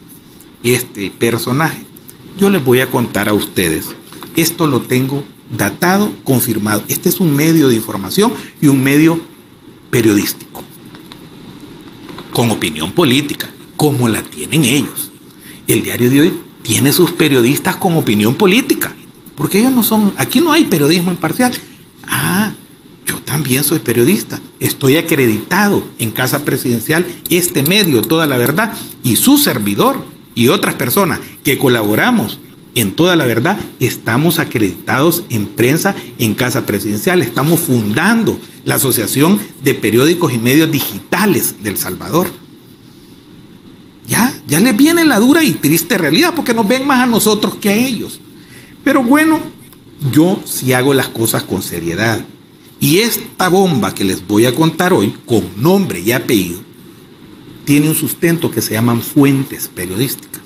[0.64, 1.86] Este personaje,
[2.38, 3.88] yo les voy a contar a ustedes,
[4.36, 5.24] esto lo tengo
[5.56, 6.84] datado, confirmado.
[6.88, 9.20] Este es un medio de información y un medio
[9.90, 10.64] periodístico,
[12.32, 15.12] con opinión política, como la tienen ellos.
[15.68, 18.96] el diario de hoy tiene sus periodistas con opinión política,
[19.36, 21.54] porque ellos no son, aquí no hay periodismo imparcial.
[23.36, 29.38] También soy periodista, estoy acreditado en Casa Presidencial, este medio, toda la verdad, y su
[29.38, 32.40] servidor y otras personas que colaboramos
[32.76, 39.38] en toda la verdad, estamos acreditados en prensa en Casa Presidencial, estamos fundando la Asociación
[39.62, 42.28] de Periódicos y Medios Digitales del Salvador.
[44.08, 47.56] Ya, ya les viene la dura y triste realidad porque nos ven más a nosotros
[47.56, 48.22] que a ellos.
[48.86, 49.42] Pero bueno,
[50.14, 52.26] yo sí hago las cosas con seriedad.
[52.86, 56.60] Y esta bomba que les voy a contar hoy, con nombre y apellido,
[57.64, 60.44] tiene un sustento que se llaman fuentes periodísticas,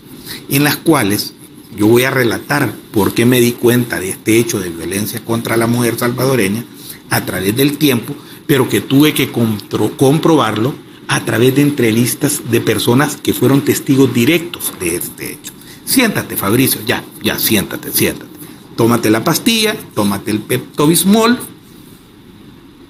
[0.48, 1.34] en las cuales
[1.76, 5.58] yo voy a relatar por qué me di cuenta de este hecho de violencia contra
[5.58, 6.64] la mujer salvadoreña
[7.10, 8.16] a través del tiempo,
[8.48, 10.76] pero que tuve que comprobarlo
[11.10, 15.52] a través de entrevistas de personas que fueron testigos directos de este hecho.
[15.84, 18.32] Siéntate, Fabricio, ya, ya, siéntate, siéntate.
[18.78, 21.38] Tómate la pastilla, tómate el Pepto Bismol.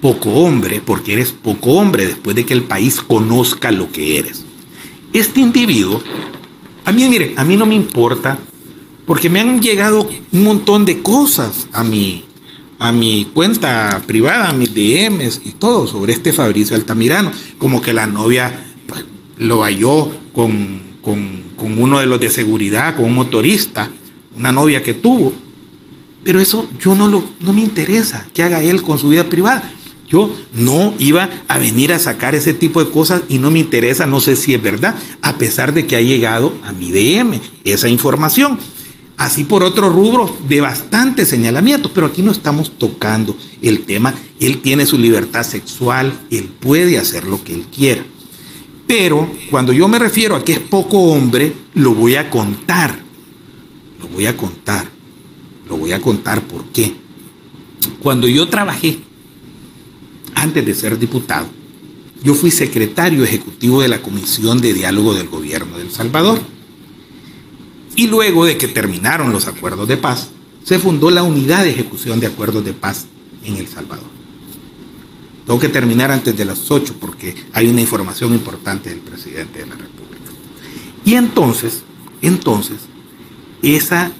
[0.01, 4.45] Poco hombre, porque eres poco hombre después de que el país conozca lo que eres.
[5.11, 6.01] Este individuo,
[6.85, 8.37] a mí, mire, a mí no me importa,
[9.05, 12.23] porque me han llegado un montón de cosas a mi,
[12.77, 17.91] a mi cuenta privada, a mis DMs y todo sobre este Fabricio Altamirano, como que
[17.91, 19.03] la novia pues,
[19.37, 23.89] lo halló con, con, uno de los de seguridad, con un motorista,
[24.37, 25.33] una novia que tuvo.
[26.23, 29.73] Pero eso yo no, lo, no me interesa que haga él con su vida privada.
[30.09, 34.07] Yo no iba a venir a sacar ese tipo de cosas y no me interesa,
[34.07, 37.89] no sé si es verdad, a pesar de que ha llegado a mi DM esa
[37.89, 38.57] información
[39.19, 44.15] así por otros rubros de bastante señalamiento, pero aquí no estamos tocando el tema.
[44.39, 48.03] Él tiene su libertad sexual, él puede hacer lo que él quiera.
[48.87, 52.97] Pero cuando yo me refiero a que es poco hombre, lo voy a contar.
[53.99, 54.89] Lo voy a contar.
[55.67, 56.95] Lo voy a contar por qué.
[58.01, 58.99] Cuando yo trabajé,
[60.35, 61.47] antes de ser diputado,
[62.23, 66.39] yo fui secretario ejecutivo de la Comisión de Diálogo del Gobierno de El Salvador
[67.95, 70.29] y luego de que terminaron los acuerdos de paz,
[70.63, 73.07] se fundó la Unidad de Ejecución de Acuerdos de Paz
[73.43, 74.07] en El Salvador.
[75.45, 79.65] Tengo que terminar antes de las 8 porque hay una información importante del presidente de
[79.65, 80.31] la República.
[81.05, 81.83] Y entonces,
[82.21, 82.77] entonces,
[83.63, 84.11] esa,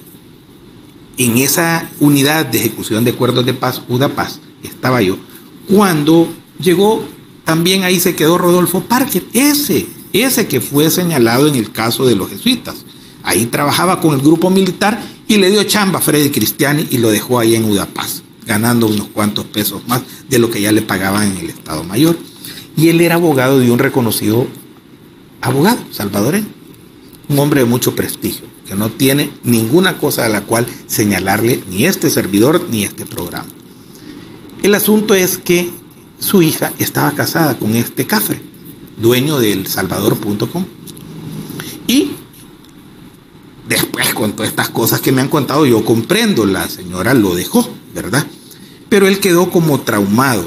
[1.16, 5.18] en esa unidad de ejecución de acuerdos de paz, UDAPAZ, estaba yo,
[5.68, 6.28] cuando
[6.60, 7.04] llegó,
[7.44, 12.16] también ahí se quedó Rodolfo Parker, ese, ese que fue señalado en el caso de
[12.16, 12.84] los jesuitas.
[13.22, 17.10] Ahí trabajaba con el grupo militar y le dio chamba a Freddy Cristiani y lo
[17.10, 21.30] dejó ahí en Udapaz, ganando unos cuantos pesos más de lo que ya le pagaban
[21.30, 22.16] en el Estado Mayor.
[22.76, 24.46] Y él era abogado de un reconocido
[25.40, 26.48] abogado salvadoreño,
[27.28, 31.84] un hombre de mucho prestigio, que no tiene ninguna cosa a la cual señalarle ni
[31.84, 33.48] este servidor ni este programa.
[34.62, 35.70] El asunto es que
[36.18, 38.40] su hija estaba casada con este cafre,
[38.98, 40.64] dueño del salvador.com.
[41.86, 42.12] Y
[43.70, 47.68] Después, con todas estas cosas que me han contado, yo comprendo, la señora lo dejó,
[47.94, 48.26] ¿verdad?
[48.88, 50.44] Pero él quedó como traumado.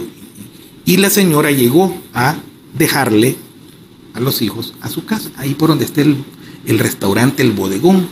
[0.84, 2.36] Y la señora llegó a
[2.78, 3.38] dejarle
[4.14, 6.18] a los hijos a su casa, ahí por donde está el,
[6.66, 8.10] el restaurante, el bodegón.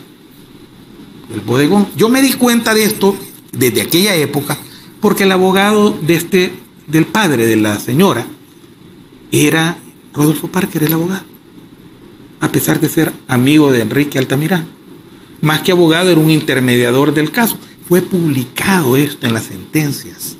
[1.33, 1.89] El bodegón.
[1.97, 3.13] Yo me di cuenta de esto
[3.51, 4.57] desde aquella época,
[5.01, 6.53] porque el abogado de este,
[6.87, 8.25] del padre de la señora,
[9.31, 9.77] era
[10.13, 11.25] Rodolfo Parker, el abogado,
[12.39, 14.81] a pesar de ser amigo de Enrique Altamirano
[15.41, 17.57] más que abogado, era un intermediador del caso.
[17.87, 20.37] Fue publicado esto en las sentencias,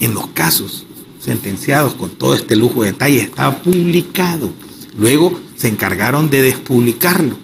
[0.00, 0.86] en los casos
[1.20, 4.50] sentenciados con todo este lujo de detalle, estaba publicado.
[4.98, 7.36] Luego se encargaron de despublicarlo,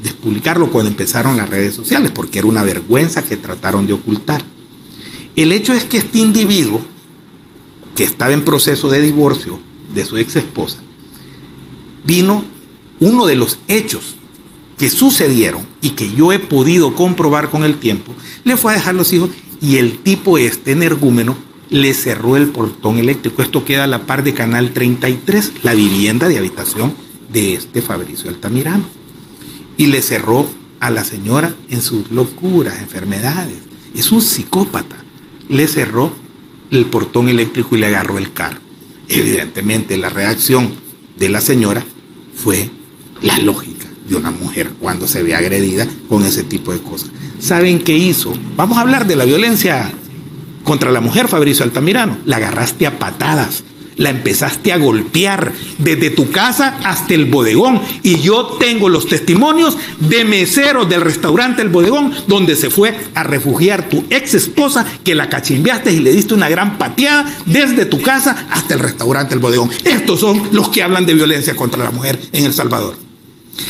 [0.00, 4.42] despublicarlo cuando empezaron las redes sociales, porque era una vergüenza que trataron de ocultar.
[5.36, 6.80] El hecho es que este individuo,
[7.94, 9.58] que estaba en proceso de divorcio
[9.94, 10.78] de su ex esposa,
[12.04, 12.44] vino
[13.00, 14.16] uno de los hechos
[14.78, 18.14] que sucedieron y que yo he podido comprobar con el tiempo,
[18.44, 21.36] le fue a dejar los hijos y el tipo este energúmeno
[21.70, 23.42] le cerró el portón eléctrico.
[23.42, 26.92] Esto queda a la par de Canal 33, la vivienda de habitación
[27.32, 28.84] de este Fabricio Altamirano.
[29.78, 30.46] Y le cerró
[30.80, 33.58] a la señora en sus locuras, enfermedades.
[33.94, 35.01] Es un psicópata.
[35.52, 36.10] Le cerró
[36.70, 38.58] el portón eléctrico y le agarró el carro.
[39.06, 40.72] Evidentemente la reacción
[41.18, 41.84] de la señora
[42.34, 42.70] fue
[43.20, 47.10] la lógica de una mujer cuando se ve agredida con ese tipo de cosas.
[47.38, 48.32] ¿Saben qué hizo?
[48.56, 49.92] Vamos a hablar de la violencia
[50.64, 52.16] contra la mujer, Fabricio Altamirano.
[52.24, 53.62] La agarraste a patadas.
[53.96, 57.80] La empezaste a golpear desde tu casa hasta el bodegón.
[58.02, 63.22] Y yo tengo los testimonios de meseros del restaurante El Bodegón, donde se fue a
[63.22, 68.00] refugiar tu ex esposa, que la cachimbeaste y le diste una gran pateada desde tu
[68.00, 69.70] casa hasta el restaurante El Bodegón.
[69.84, 72.96] Estos son los que hablan de violencia contra la mujer en El Salvador.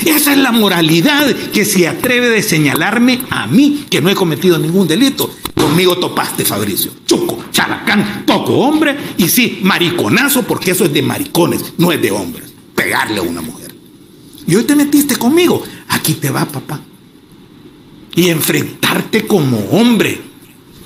[0.04, 4.58] Esa es la moralidad que se atreve de señalarme a mí, que no he cometido
[4.58, 5.30] ningún delito.
[5.54, 6.92] Conmigo topaste, Fabricio.
[7.06, 12.10] Chuco, characán, poco hombre y sí, mariconazo, porque eso es de maricones, no es de
[12.10, 12.52] hombres.
[12.74, 13.74] Pegarle a una mujer.
[14.46, 15.62] Y hoy te metiste conmigo.
[15.88, 16.80] Aquí te va, papá.
[18.14, 20.20] Y enfrentarte como hombre.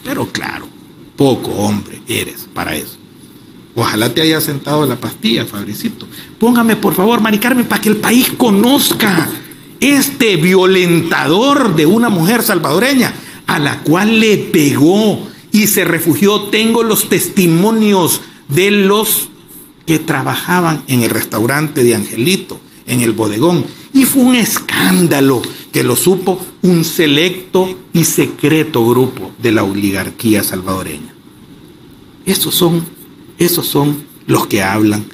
[0.04, 0.68] Pero claro,
[1.16, 2.96] poco hombre eres para eso.
[3.74, 6.06] Ojalá te haya sentado la pastilla, Fabricito.
[6.38, 9.28] Póngame, por favor, maricarme para que el país conozca
[9.80, 13.12] este violentador de una mujer salvadoreña
[13.56, 16.42] a la cual le pegó y se refugió.
[16.44, 19.28] Tengo los testimonios de los
[19.86, 23.64] que trabajaban en el restaurante de Angelito, en el bodegón.
[23.92, 25.40] Y fue un escándalo
[25.72, 31.14] que lo supo un selecto y secreto grupo de la oligarquía salvadoreña.
[32.26, 32.84] Esos son
[33.38, 35.04] esos son los que hablan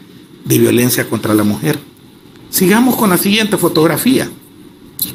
[0.45, 1.79] de violencia contra la mujer.
[2.51, 4.31] Sigamos con la siguiente fotografía.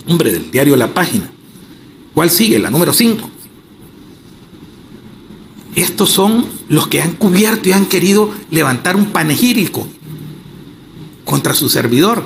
[0.08, 1.32] Hombre del diario La Página.
[2.18, 2.58] ¿Cuál sigue?
[2.58, 3.30] La número 5.
[5.76, 9.88] Estos son los que han cubierto y han querido levantar un panegírico
[11.26, 12.24] contra su servidor.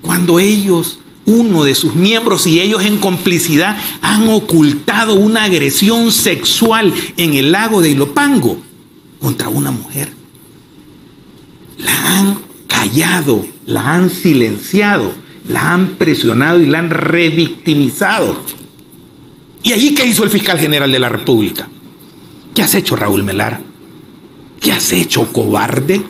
[0.00, 6.94] Cuando ellos, uno de sus miembros y ellos en complicidad han ocultado una agresión sexual
[7.18, 8.56] en el lago de Ilopango
[9.20, 10.10] contra una mujer
[11.76, 15.12] la han callado, la han silenciado,
[15.46, 18.63] la han presionado y la han revictimizado.
[19.64, 21.66] ¿Y allí qué hizo el fiscal general de la República?
[22.54, 23.62] ¿Qué has hecho, Raúl Melar?
[24.60, 26.02] ¿Qué has hecho, cobarde?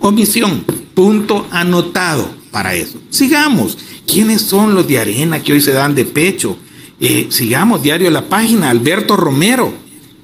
[0.00, 0.64] Omisión.
[0.92, 2.98] Punto anotado para eso.
[3.10, 3.78] Sigamos.
[4.06, 6.58] ¿Quiénes son los de arena que hoy se dan de pecho?
[6.98, 8.70] Eh, sigamos, diario La Página.
[8.70, 9.72] Alberto Romero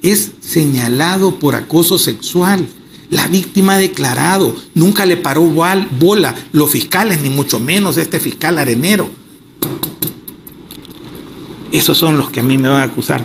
[0.01, 2.67] es señalado por acoso sexual.
[3.09, 8.57] La víctima ha declarado, nunca le paró bola los fiscales, ni mucho menos este fiscal
[8.57, 9.09] arenero.
[11.73, 13.23] Esos son los que a mí me van a acusar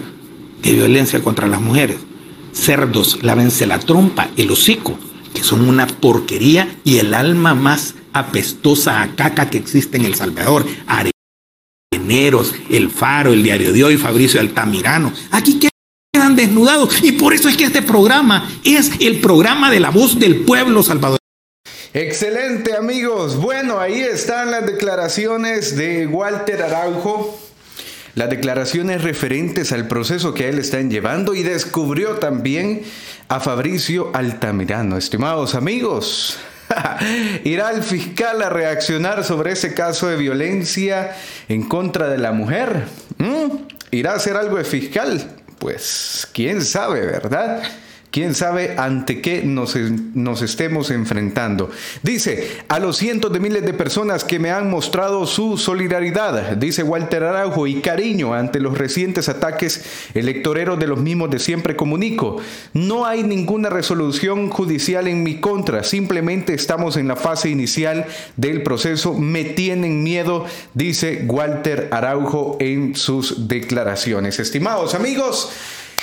[0.62, 1.98] de violencia contra las mujeres.
[2.54, 4.98] Cerdos, lávense la trompa, el hocico,
[5.34, 10.14] que son una porquería y el alma más apestosa a caca que existe en El
[10.14, 10.64] Salvador.
[11.92, 15.12] Areneros, El Faro, El Diario de Hoy, Fabricio Altamirano.
[15.30, 15.61] Aquí
[16.14, 17.04] quedan desnudados.
[17.04, 20.82] Y por eso es que este programa es el programa de la voz del pueblo
[20.82, 21.18] salvador.
[21.92, 23.37] Excelente amigos.
[23.37, 27.38] Bueno, ahí están las declaraciones de Walter Araujo.
[28.18, 32.83] Las declaraciones referentes al proceso que él está llevando y descubrió también
[33.28, 34.96] a Fabricio Altamirano.
[34.96, 36.37] Estimados amigos,
[37.44, 41.16] ¿irá el fiscal a reaccionar sobre ese caso de violencia
[41.48, 42.87] en contra de la mujer?
[43.18, 43.57] ¿Mm?
[43.92, 45.37] ¿Irá a hacer algo de fiscal?
[45.61, 47.62] pues quién sabe, ¿verdad?
[48.18, 49.76] ¿Quién sabe ante qué nos,
[50.42, 51.70] estemos enfrentando?
[52.02, 56.83] Dice, a los cientos de miles de personas que me han mostrado su solidaridad, dice
[56.83, 62.38] Walter Araujo, y cariño ante los recientes ataques electoreros de los mismos de siempre comunico.
[62.72, 68.04] No hay ninguna resolución judicial en mi contra, simplemente estamos en la fase inicial
[68.37, 69.14] del proceso.
[69.14, 74.40] Me tienen miedo, dice Walter Araujo en sus declaraciones.
[74.40, 75.52] Estimados amigos,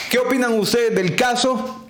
[0.10, 1.82] ¿qué opinan ustedes del caso?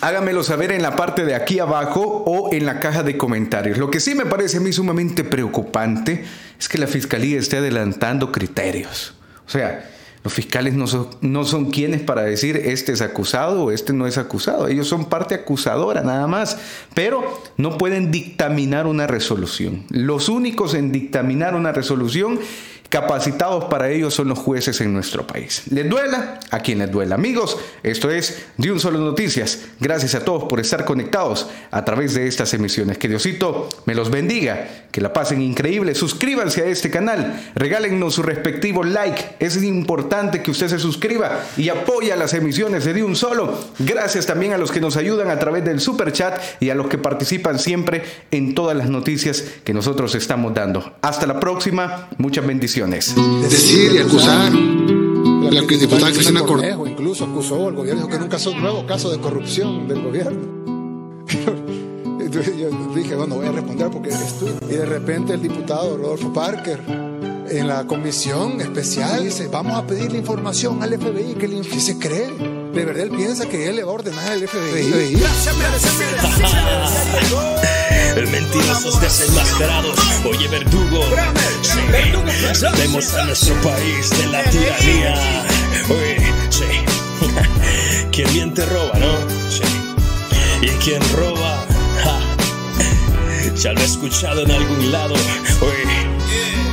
[0.00, 3.78] Háganmelo saber en la parte de aquí abajo o en la caja de comentarios.
[3.78, 6.24] Lo que sí me parece a mí sumamente preocupante
[6.58, 9.14] es que la fiscalía esté adelantando criterios.
[9.46, 9.90] O sea,
[10.22, 14.06] los fiscales no son, no son quienes para decir este es acusado o este no
[14.06, 14.68] es acusado.
[14.68, 16.58] Ellos son parte acusadora nada más,
[16.94, 19.84] pero no pueden dictaminar una resolución.
[19.90, 22.38] Los únicos en dictaminar una resolución
[22.88, 25.64] Capacitados para ello son los jueces en nuestro país.
[25.70, 26.40] ¿Les duela?
[26.50, 27.16] A quien les duela.
[27.16, 29.58] Amigos, esto es De un solo noticias.
[29.78, 32.96] Gracias a todos por estar conectados a través de estas emisiones.
[32.96, 35.94] Que Diosito me los bendiga, que la pasen increíble.
[35.94, 39.36] Suscríbanse a este canal, regálennos su respectivo like.
[39.38, 43.58] Es importante que usted se suscriba y apoya las emisiones de De un solo.
[43.80, 46.88] Gracias también a los que nos ayudan a través del super chat y a los
[46.88, 50.94] que participan siempre en todas las noticias que nosotros estamos dando.
[51.02, 52.08] Hasta la próxima.
[52.16, 52.77] Muchas bendiciones.
[52.86, 54.52] Decir y acusar.
[54.52, 59.10] La que diputada Cristina Cornejo incluso acusó al gobierno, dijo que nunca un nuevo caso
[59.10, 60.38] de corrupción del gobierno.
[62.20, 64.50] Entonces yo dije, bueno, voy a responder porque estoy.
[64.68, 66.80] Y de repente el diputado Rodolfo Parker
[67.50, 71.98] en la comisión especial dice, vamos a pedirle información al FBI que, le, que se
[71.98, 72.28] cree.
[72.28, 75.22] De verdad él piensa que él le va a ordenar al FBI.
[78.16, 79.98] El mentirosos desenmascarados.
[80.24, 81.04] Oye, verdugo.
[81.62, 81.80] Sí,
[82.54, 85.44] sabemos a nuestro país de la tiranía.
[85.88, 86.64] Oye, sí.
[88.12, 89.12] Quien miente roba, ¿no?
[89.50, 89.62] Sí.
[90.60, 91.64] Y quien roba,
[92.02, 92.20] ja,
[93.54, 95.14] ya lo he escuchado en algún lado.
[95.60, 96.67] Oye.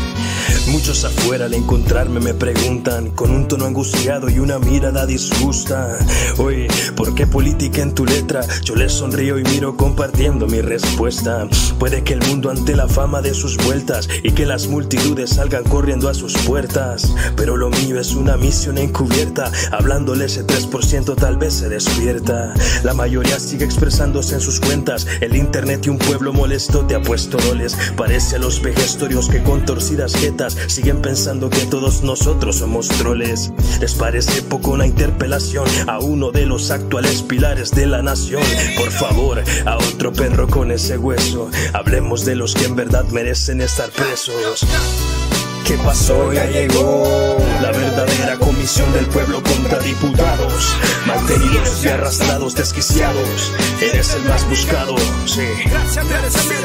[0.67, 5.95] Muchos afuera al encontrarme me preguntan con un tono angustiado y una mirada disgusta.
[6.37, 8.41] Oye, ¿por qué política en tu letra?
[8.63, 11.47] Yo les sonrío y miro compartiendo mi respuesta.
[11.77, 15.63] Puede que el mundo ante la fama de sus vueltas y que las multitudes salgan
[15.65, 17.13] corriendo a sus puertas.
[17.35, 19.51] Pero lo mío es una misión encubierta.
[19.71, 22.55] Hablándole ese 3% tal vez se despierta.
[22.83, 25.05] La mayoría sigue expresándose en sus cuentas.
[25.21, 27.77] El internet y un pueblo molesto te ha puesto roles.
[27.95, 33.51] Parece a los vejestorios que con torcidas jetas siguen pensando que todos nosotros somos troles.
[33.79, 38.43] Les parece poco una interpelación a uno de los actuales pilares de la nación.
[38.77, 41.49] Por favor, a otro perro con ese hueso.
[41.73, 44.65] Hablemos de los que en verdad merecen estar presos.
[45.65, 46.31] ¿Qué pasó?
[46.31, 50.75] Ya llegó la verdadera comisión del pueblo contra diputados,
[51.05, 53.51] mantenidos y arrastrados, desquiciados.
[53.81, 54.95] Eres el más buscado,
[55.25, 55.41] sí.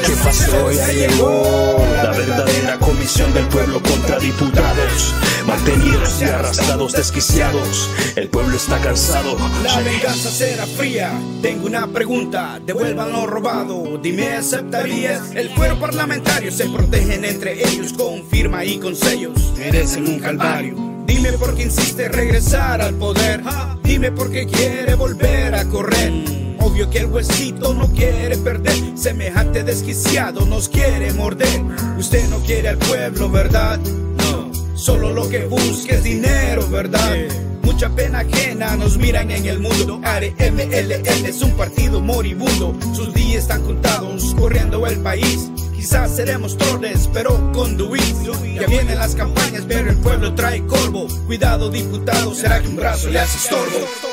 [0.05, 0.71] ¿Qué pasó?
[0.71, 5.13] Ya llegó la verdadera comisión del pueblo contra diputados,
[5.45, 7.89] mantenidos y arrastrados, desquiciados.
[8.15, 9.37] El pueblo está cansado.
[9.63, 11.11] La venganza será fría.
[11.41, 12.59] Tengo una pregunta.
[12.65, 13.97] Devuelvan lo robado.
[14.01, 15.31] Dime, ¿aceptarías?
[15.35, 19.53] El fuero parlamentario se protegen entre ellos con firma y con sellos.
[19.57, 20.90] Merecen un calvario.
[21.13, 23.41] Dime por qué insiste regresar al poder.
[23.83, 26.09] Dime por qué quiere volver a correr.
[26.57, 28.97] Obvio que el huesito no quiere perder.
[28.97, 31.63] Semejante desquiciado nos quiere morder.
[31.97, 33.77] Usted no quiere al pueblo, ¿verdad?
[33.79, 34.51] No.
[34.77, 37.17] Solo lo que busca es dinero, ¿verdad?
[37.61, 39.99] Mucha pena ajena nos miran en el mundo.
[40.05, 42.73] ARMLN es un partido moribundo.
[42.95, 45.50] Sus días están contados, corriendo el país.
[45.81, 48.13] Quizás seremos troles, pero conduís.
[48.53, 51.07] Ya vienen las campañas, pero el pueblo trae corvo.
[51.25, 54.10] Cuidado, diputado, será que un brazo le hace estorbo.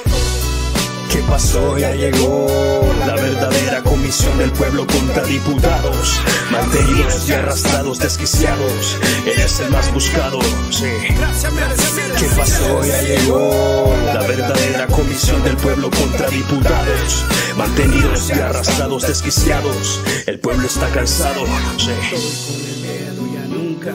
[1.11, 1.79] ¿Qué pasó?
[1.79, 2.47] Ya llegó
[3.07, 8.99] la verdadera comisión del pueblo contra diputados, mantenidos y arrastrados, desquiciados.
[9.27, 10.39] Eres el más buscado,
[10.71, 10.87] sí.
[12.19, 12.85] ¿Qué pasó?
[12.85, 17.25] Ya llegó la verdadera comisión del pueblo contra diputados,
[17.57, 20.01] mantenidos y arrastrados, desquiciados.
[20.27, 21.45] El pueblo está cansado,
[21.79, 22.59] sí.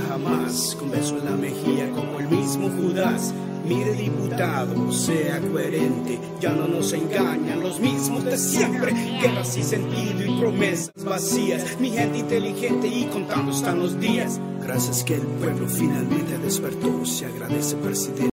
[0.09, 3.31] Jamás, en la mejilla como el mismo Judas.
[3.65, 8.91] Mire diputado, sea coherente, ya no nos engañan los mismos de siempre.
[9.21, 11.79] Guerras sin sentido y promesas vacías.
[11.79, 14.41] Mi gente inteligente y contando están los días.
[14.61, 18.32] Gracias que el pueblo finalmente despertó, se agradece presidente.